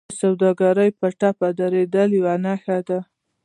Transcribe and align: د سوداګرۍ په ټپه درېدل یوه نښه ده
د 0.09 0.11
سوداګرۍ 0.21 0.89
په 0.99 1.07
ټپه 1.19 1.47
درېدل 1.59 2.07
یوه 2.19 2.35
نښه 2.43 2.77
ده 2.87 2.99